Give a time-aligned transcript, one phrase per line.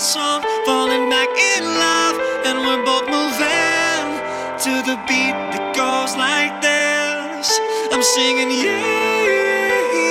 [0.00, 0.42] song.
[0.66, 4.06] Falling back in love, and we're both moving
[4.64, 7.46] to the beat that goes like this.
[7.92, 9.24] I'm singing yeah,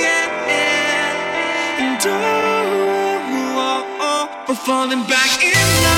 [0.03, 1.83] yeah, yeah.
[1.83, 2.11] and oh,
[3.57, 5.53] oh, oh, we're falling back in
[5.83, 5.92] love.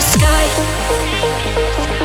[0.00, 1.97] Sky.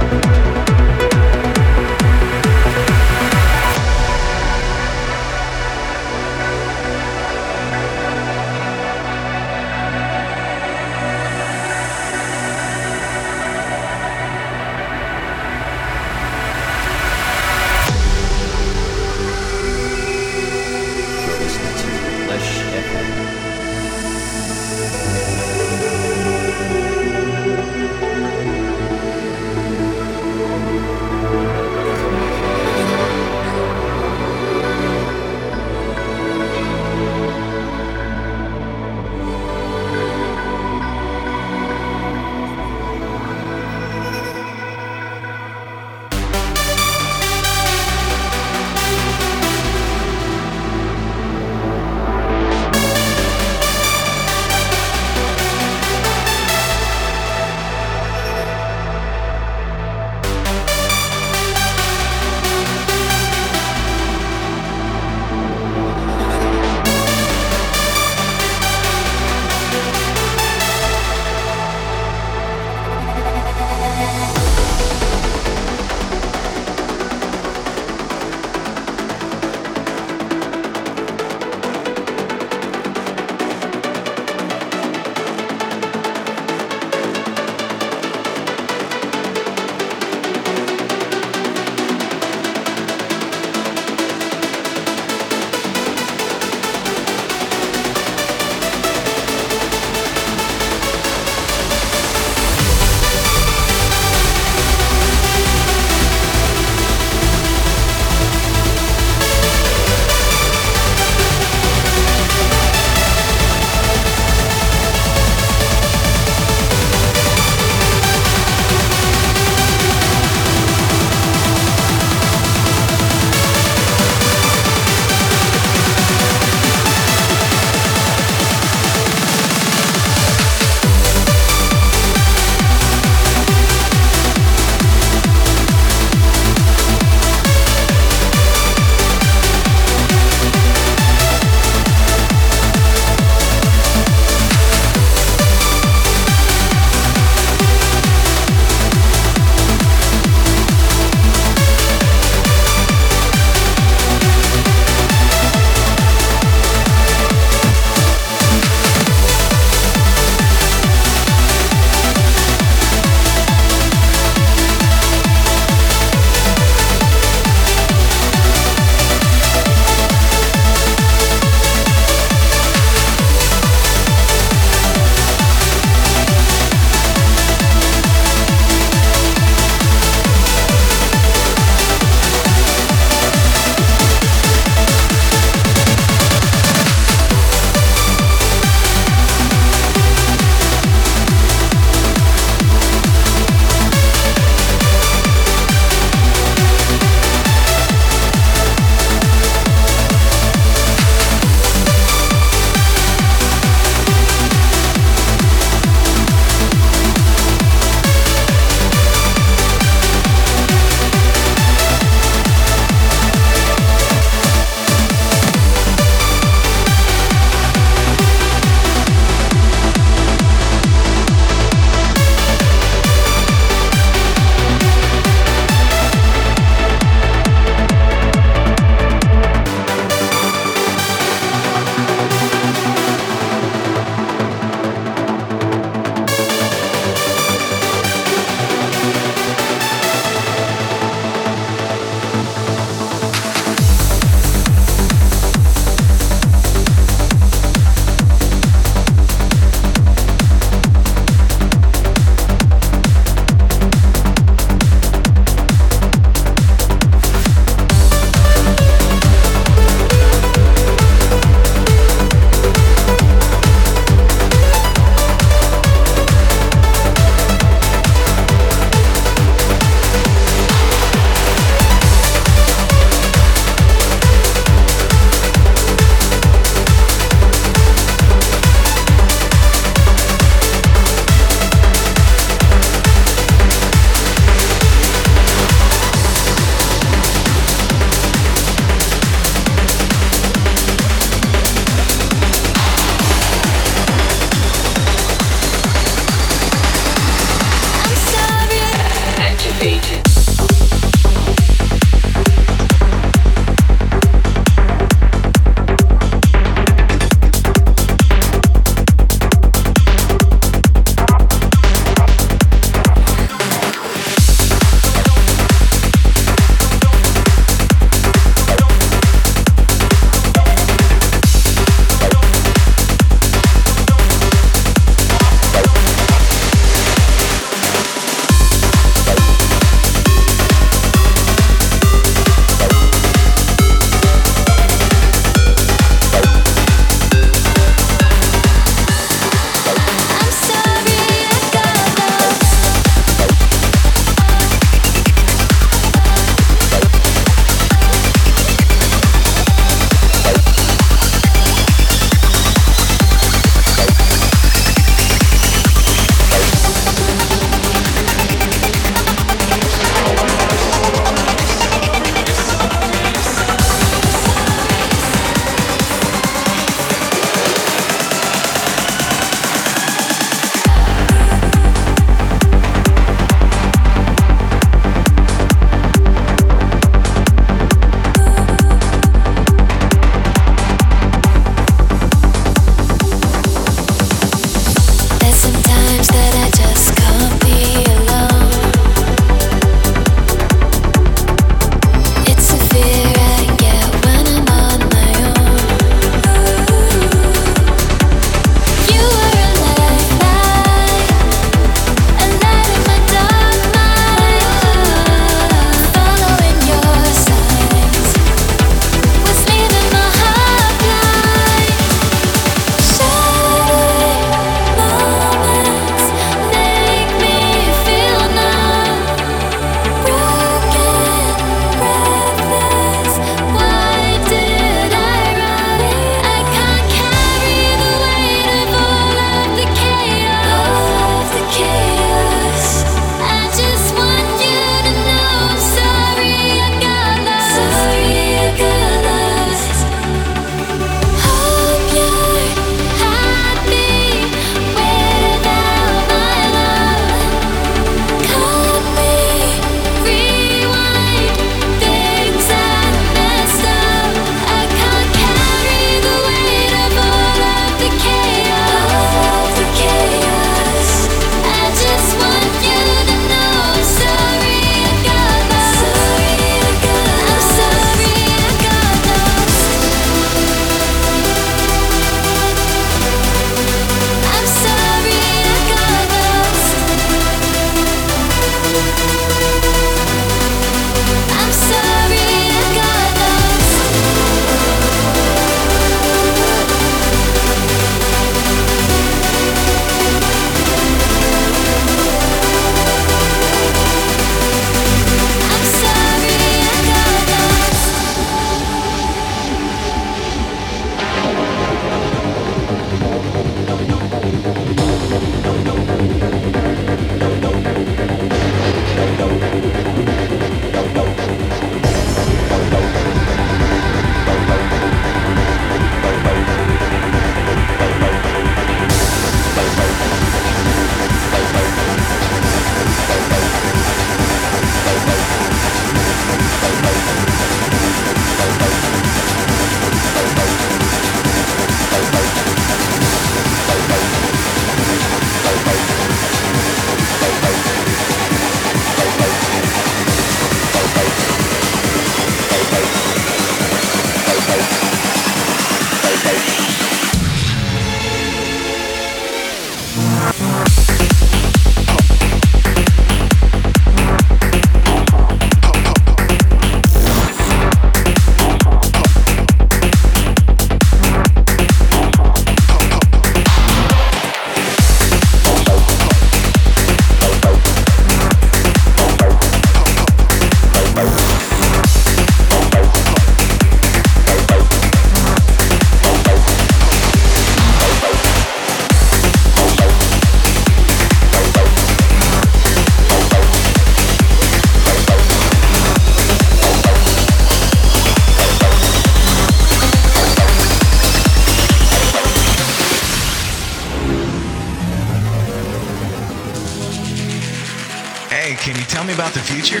[598.76, 600.00] Can you tell me about the future?